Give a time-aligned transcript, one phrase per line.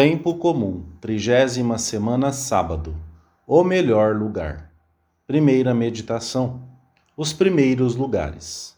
[0.00, 2.94] Tempo comum, trigésima semana, sábado.
[3.44, 4.70] O melhor lugar.
[5.26, 6.60] Primeira meditação.
[7.16, 8.76] Os primeiros lugares.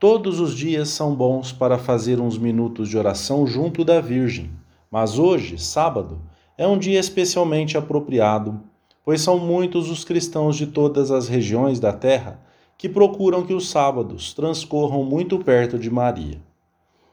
[0.00, 4.50] Todos os dias são bons para fazer uns minutos de oração junto da Virgem,
[4.90, 6.20] mas hoje, sábado,
[6.58, 8.60] é um dia especialmente apropriado,
[9.04, 12.40] pois são muitos os cristãos de todas as regiões da terra
[12.76, 16.42] que procuram que os sábados transcorram muito perto de Maria.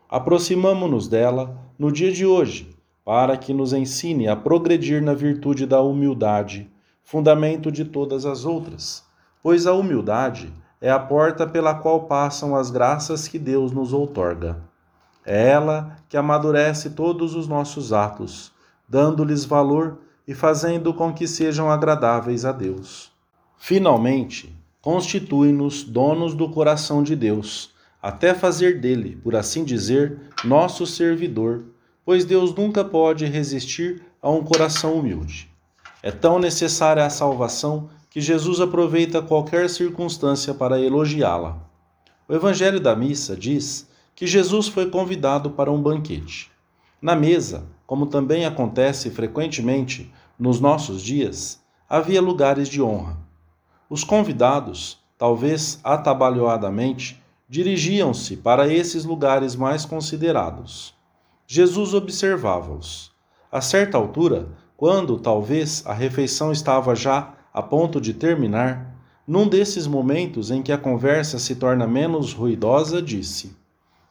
[0.09, 2.80] Aproximamo-nos dela no dia de hoje
[3.11, 6.71] para que nos ensine a progredir na virtude da humildade,
[7.03, 9.03] fundamento de todas as outras,
[9.43, 14.61] pois a humildade é a porta pela qual passam as graças que Deus nos outorga.
[15.25, 18.53] É ela que amadurece todos os nossos atos,
[18.87, 23.11] dando-lhes valor e fazendo com que sejam agradáveis a Deus.
[23.57, 31.65] Finalmente, constitui-nos donos do coração de Deus, até fazer dele, por assim dizer, nosso servidor
[32.05, 35.49] pois Deus nunca pode resistir a um coração humilde.
[36.03, 41.57] É tão necessária a salvação que Jesus aproveita qualquer circunstância para elogiá-la.
[42.27, 46.51] O Evangelho da Missa diz que Jesus foi convidado para um banquete.
[47.01, 53.17] Na mesa, como também acontece frequentemente nos nossos dias, havia lugares de honra.
[53.89, 60.93] Os convidados, talvez atabalhoadamente, dirigiam-se para esses lugares mais considerados.
[61.53, 63.11] Jesus observava-os.
[63.51, 68.95] A certa altura, quando talvez a refeição estava já a ponto de terminar,
[69.27, 73.53] num desses momentos em que a conversa se torna menos ruidosa, disse: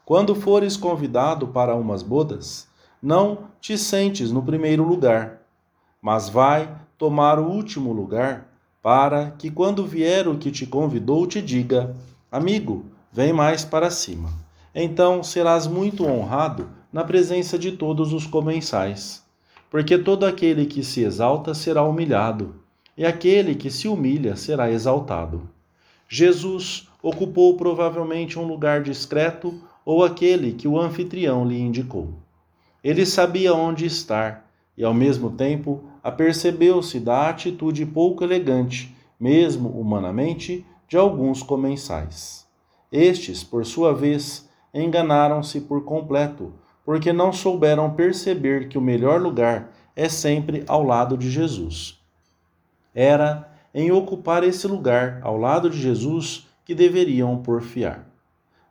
[0.05, 2.69] Quando fores convidado para umas bodas,
[3.03, 5.41] não te sentes no primeiro lugar,
[6.03, 8.53] mas vai tomar o último lugar,
[8.83, 11.97] para que quando vier o que te convidou te diga:
[12.31, 14.29] Amigo, vem mais para cima.
[14.75, 19.25] Então serás muito honrado na presença de todos os comensais.
[19.71, 22.57] Porque todo aquele que se exalta será humilhado,
[22.97, 25.49] e aquele que se humilha será exaltado.
[26.09, 32.15] Jesus ocupou provavelmente um lugar discreto ou aquele que o anfitrião lhe indicou.
[32.83, 40.67] Ele sabia onde estar e, ao mesmo tempo, apercebeu-se da atitude pouco elegante, mesmo humanamente,
[40.89, 42.47] de alguns comensais.
[42.91, 46.53] Estes, por sua vez, enganaram-se por completo
[46.91, 52.01] porque não souberam perceber que o melhor lugar é sempre ao lado de Jesus.
[52.93, 58.11] Era em ocupar esse lugar ao lado de Jesus que deveriam porfiar.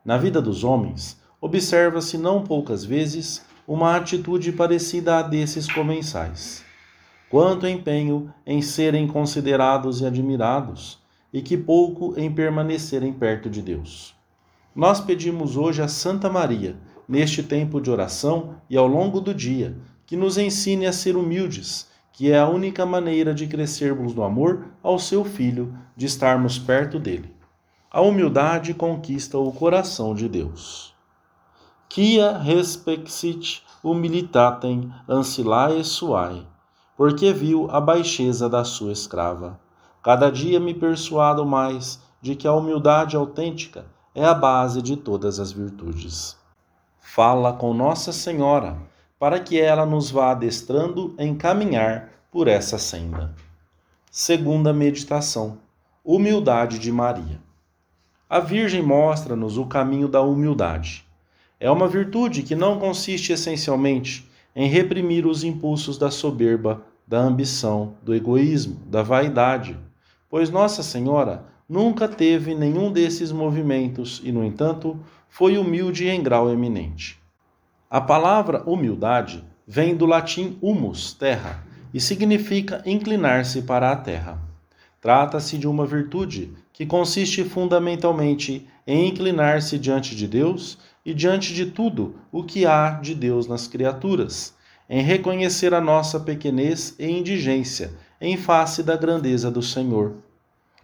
[0.04, 6.62] Na vida dos homens, observa-se não poucas vezes uma atitude parecida à desses comensais.
[7.30, 10.98] Quanto empenho em serem considerados e admirados,
[11.32, 14.14] e que pouco em permanecerem perto de Deus.
[14.76, 16.76] Nós pedimos hoje a Santa Maria
[17.10, 19.76] neste tempo de oração e ao longo do dia,
[20.06, 24.66] que nos ensine a ser humildes, que é a única maneira de crescermos no amor
[24.80, 27.34] ao seu Filho, de estarmos perto dele.
[27.90, 30.94] A humildade conquista o coração de Deus.
[31.88, 36.46] Quia respexit humilitatem ancilae suae,
[36.96, 39.58] porque viu a baixeza da sua escrava.
[40.00, 45.40] Cada dia me persuado mais de que a humildade autêntica é a base de todas
[45.40, 46.38] as virtudes
[47.00, 48.76] fala com Nossa Senhora
[49.18, 53.34] para que ela nos vá adestrando em caminhar por essa senda.
[54.10, 55.58] Segunda meditação:
[56.04, 57.40] Humildade de Maria.
[58.28, 61.04] A Virgem mostra-nos o caminho da humildade.
[61.58, 67.94] É uma virtude que não consiste essencialmente em reprimir os impulsos da soberba, da ambição,
[68.02, 69.76] do egoísmo, da vaidade,
[70.28, 74.98] pois Nossa Senhora nunca teve nenhum desses movimentos e, no entanto,
[75.30, 77.18] foi humilde em grau eminente.
[77.88, 81.64] A palavra humildade vem do latim humus, terra,
[81.94, 84.38] e significa inclinar-se para a terra.
[85.00, 91.66] Trata-se de uma virtude que consiste fundamentalmente em inclinar-se diante de Deus e diante de
[91.66, 94.54] tudo o que há de Deus nas criaturas,
[94.88, 100.16] em reconhecer a nossa pequenez e indigência em face da grandeza do Senhor.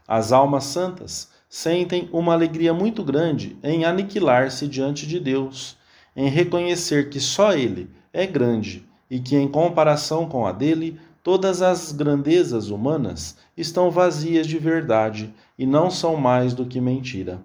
[0.09, 5.77] As almas santas sentem uma alegria muito grande em aniquilar-se diante de Deus,
[6.15, 11.63] em reconhecer que só Ele é grande e que, em comparação com a dele, todas
[11.63, 17.41] as grandezas humanas estão vazias de verdade e não são mais do que mentira.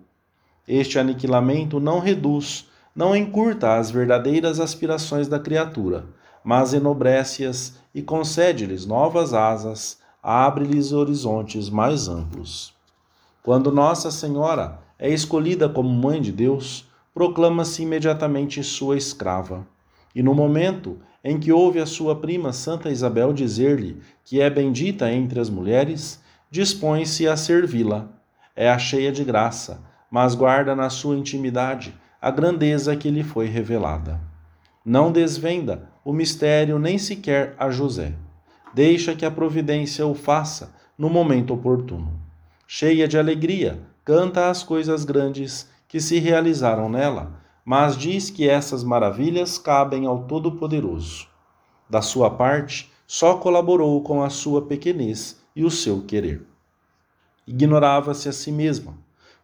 [0.67, 6.05] Este aniquilamento não reduz, não encurta as verdadeiras aspirações da criatura,
[6.43, 12.73] mas enobrece-as e concede-lhes novas asas, abre-lhes horizontes mais amplos.
[13.43, 19.65] Quando Nossa Senhora é escolhida como Mãe de Deus, proclama-se imediatamente sua escrava.
[20.13, 25.11] E no momento em que ouve a sua prima Santa Isabel dizer-lhe que é bendita
[25.11, 26.21] entre as mulheres,
[26.51, 28.09] dispõe-se a servi-la.
[28.55, 33.47] É a cheia de graça, mas guarda na sua intimidade a grandeza que lhe foi
[33.47, 34.21] revelada.
[34.85, 38.13] Não desvenda o mistério nem sequer a José.
[38.71, 42.20] Deixa que a providência o faça no momento oportuno.
[42.73, 47.33] Cheia de alegria, canta as coisas grandes que se realizaram nela,
[47.65, 51.27] mas diz que essas maravilhas cabem ao Todo-Poderoso.
[51.89, 56.47] Da sua parte, só colaborou com a sua pequenez e o seu querer.
[57.45, 58.93] Ignorava-se a si mesma.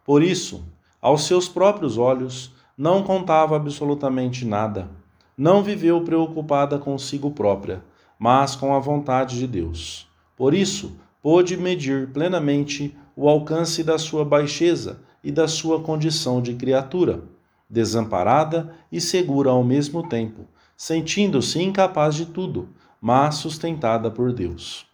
[0.05, 0.63] Por isso,
[1.01, 4.89] aos seus próprios olhos, não contava absolutamente nada.
[5.37, 7.83] Não viveu preocupada consigo própria,
[8.17, 10.07] mas com a vontade de Deus.
[10.33, 16.53] Por isso, pôde medir plenamente o alcance da sua baixeza e da sua condição de
[16.53, 17.23] criatura
[17.67, 20.45] desamparada e segura ao mesmo tempo,
[20.77, 22.69] sentindo-se incapaz de tudo,
[23.01, 24.85] mas sustentada por Deus.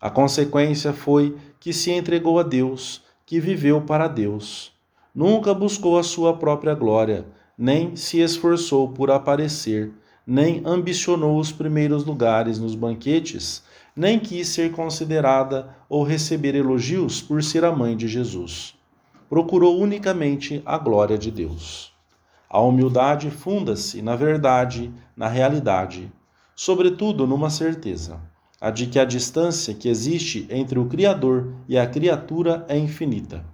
[0.00, 4.72] A consequência foi que se entregou a Deus, que viveu para Deus.
[5.12, 7.26] Nunca buscou a sua própria glória,
[7.58, 9.92] nem se esforçou por aparecer,
[10.26, 13.62] nem ambicionou os primeiros lugares nos banquetes,
[13.96, 18.74] nem quis ser considerada ou receber elogios por ser a mãe de Jesus.
[19.26, 21.92] Procurou unicamente a glória de Deus.
[22.48, 26.12] A humildade funda-se na verdade, na realidade,
[26.54, 28.20] sobretudo numa certeza,
[28.60, 33.44] a de que a distância que existe entre o Criador e a criatura é infinita.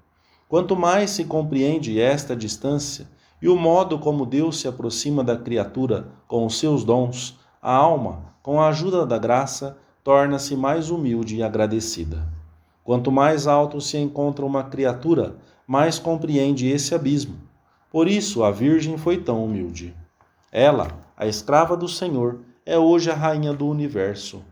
[0.48, 3.08] Quanto mais se compreende esta distância
[3.40, 8.34] e o modo como Deus se aproxima da criatura com os seus dons, a alma,
[8.42, 12.28] com a ajuda da graça, torna-se mais humilde e agradecida.
[12.82, 17.52] Quanto mais alto se encontra uma criatura, mais compreende esse abismo
[17.92, 19.94] por isso a Virgem foi tão humilde.
[20.50, 24.42] Ela, a escrava do Senhor, é hoje a rainha do universo.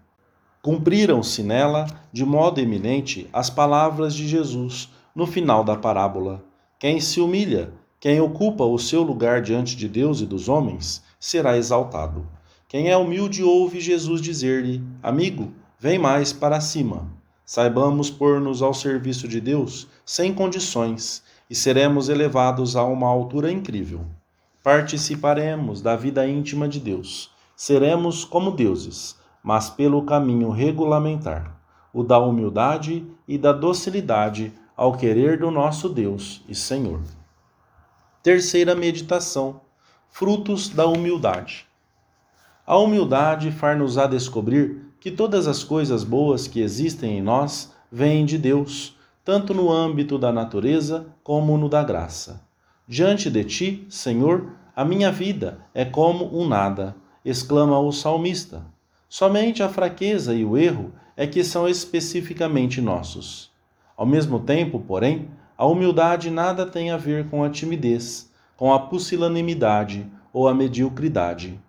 [0.63, 6.45] Cumpriram-se nela, de modo eminente, as palavras de Jesus no final da parábola:
[6.79, 11.57] Quem se humilha, quem ocupa o seu lugar diante de Deus e dos homens, será
[11.57, 12.29] exaltado.
[12.71, 17.11] Quem é humilde ouve Jesus dizer-lhe: Amigo, vem mais para cima.
[17.45, 21.21] Saibamos pôr-nos ao serviço de Deus sem condições
[21.51, 24.03] e seremos elevados a uma altura incrível.
[24.63, 27.33] Participaremos da vida íntima de Deus.
[27.57, 31.61] Seremos como deuses, mas pelo caminho regulamentar,
[31.93, 37.01] o da humildade e da docilidade ao querer do nosso Deus e Senhor.
[38.23, 39.61] Terceira meditação:
[40.09, 41.69] frutos da humildade.
[42.67, 48.39] A humildade far-nos-á descobrir que todas as coisas boas que existem em nós vêm de
[48.39, 52.43] Deus tanto no âmbito da natureza como no da graça.
[52.89, 58.65] Diante de ti, Senhor, a minha vida é como um nada, exclama o salmista.
[59.09, 63.51] Somente a fraqueza e o erro é que são especificamente nossos.
[63.97, 68.79] Ao mesmo tempo, porém, a humildade nada tem a ver com a timidez, com a
[68.79, 71.61] pusilanimidade ou a mediocridade.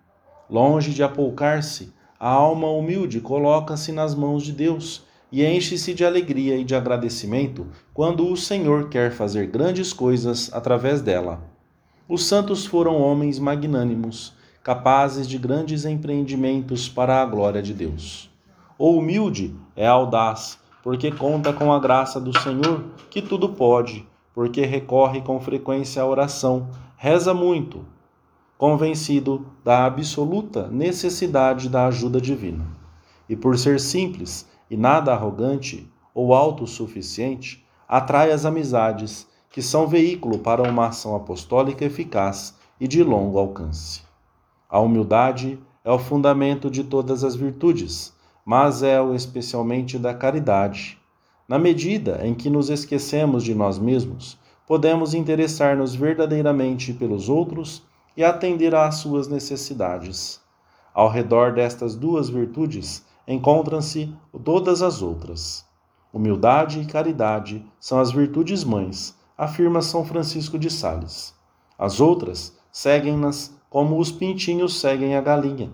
[0.48, 6.56] Longe de apoucar-se, a alma humilde coloca-se nas mãos de Deus e enche-se de alegria
[6.56, 11.40] e de agradecimento quando o Senhor quer fazer grandes coisas através dela.
[12.08, 18.30] Os santos foram homens magnânimos, capazes de grandes empreendimentos para a glória de Deus.
[18.78, 24.66] O humilde é audaz, porque conta com a graça do Senhor, que tudo pode, porque
[24.66, 27.86] recorre com frequência à oração, reza muito,
[28.62, 32.64] convencido da absoluta necessidade da ajuda divina.
[33.28, 40.38] E por ser simples, e nada arrogante ou autossuficiente, atrai as amizades, que são veículo
[40.38, 44.02] para uma ação apostólica eficaz e de longo alcance.
[44.70, 48.14] A humildade é o fundamento de todas as virtudes,
[48.44, 50.96] mas é o especialmente da caridade.
[51.48, 54.38] Na medida em que nos esquecemos de nós mesmos,
[54.68, 57.82] podemos interessar-nos verdadeiramente pelos outros
[58.16, 60.40] e atender às suas necessidades.
[60.94, 64.14] Ao redor destas duas virtudes encontram-se
[64.44, 65.64] todas as outras.
[66.12, 71.34] Humildade e caridade são as virtudes mães, afirma São Francisco de Sales.
[71.78, 75.70] As outras seguem-nas como os pintinhos seguem a galinha.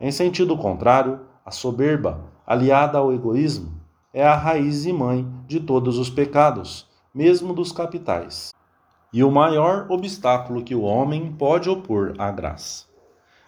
[0.00, 3.72] Em sentido contrário, a soberba, aliada ao egoísmo,
[4.12, 8.54] é a raiz e mãe de todos os pecados, mesmo dos capitais,
[9.14, 12.84] e o maior obstáculo que o homem pode opor à graça.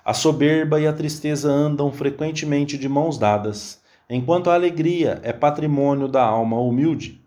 [0.05, 6.07] A soberba e a tristeza andam frequentemente de mãos dadas, enquanto a alegria é patrimônio
[6.07, 7.21] da alma humilde.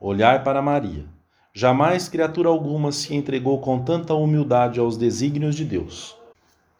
[0.00, 1.04] Olhai para Maria.
[1.54, 6.16] Jamais criatura alguma se entregou com tanta humildade aos desígnios de Deus.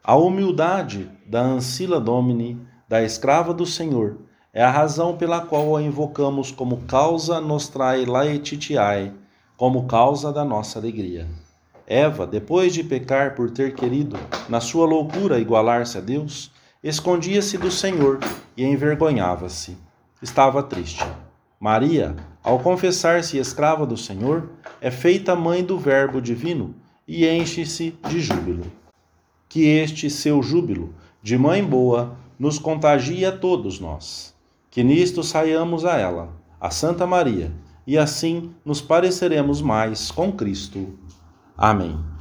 [0.03, 4.17] A humildade da Ancila Domini, da escrava do Senhor,
[4.51, 9.13] é a razão pela qual a invocamos como causa nostrae laetitiae,
[9.57, 11.27] como causa da nossa alegria.
[11.87, 14.17] Eva, depois de pecar por ter querido,
[14.49, 16.51] na sua loucura, igualar-se a Deus,
[16.83, 18.19] escondia-se do Senhor
[18.57, 19.77] e envergonhava-se.
[20.21, 21.05] Estava triste.
[21.59, 24.49] Maria, ao confessar-se escrava do Senhor,
[24.81, 26.75] é feita mãe do Verbo divino
[27.07, 28.65] e enche-se de júbilo.
[29.47, 34.35] Que este seu júbilo, de mãe boa, nos contagie a todos nós.
[34.69, 37.51] Que nisto saiamos a ela, a Santa Maria,
[37.85, 40.97] e assim nos pareceremos mais com Cristo.
[41.57, 42.14] Amém.